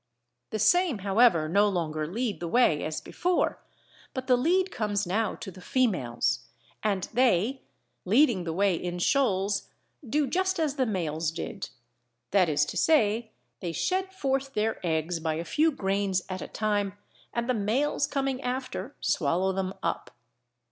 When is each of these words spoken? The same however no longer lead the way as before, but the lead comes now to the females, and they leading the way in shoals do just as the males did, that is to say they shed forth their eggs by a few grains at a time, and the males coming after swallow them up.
The 0.49 0.57
same 0.57 0.97
however 1.05 1.47
no 1.47 1.69
longer 1.69 2.07
lead 2.07 2.39
the 2.39 2.47
way 2.47 2.83
as 2.83 2.99
before, 2.99 3.59
but 4.15 4.25
the 4.25 4.35
lead 4.35 4.71
comes 4.71 5.05
now 5.05 5.35
to 5.35 5.51
the 5.51 5.61
females, 5.61 6.47
and 6.81 7.07
they 7.13 7.61
leading 8.03 8.43
the 8.43 8.51
way 8.51 8.73
in 8.73 8.97
shoals 8.97 9.69
do 10.09 10.25
just 10.25 10.59
as 10.59 10.77
the 10.77 10.87
males 10.87 11.29
did, 11.29 11.69
that 12.31 12.49
is 12.49 12.65
to 12.65 12.77
say 12.77 13.29
they 13.59 13.71
shed 13.73 14.11
forth 14.11 14.55
their 14.55 14.83
eggs 14.83 15.19
by 15.19 15.35
a 15.35 15.45
few 15.45 15.71
grains 15.71 16.23
at 16.29 16.41
a 16.41 16.47
time, 16.47 16.97
and 17.31 17.47
the 17.47 17.53
males 17.53 18.07
coming 18.07 18.41
after 18.41 18.95
swallow 19.01 19.53
them 19.53 19.71
up. 19.83 20.09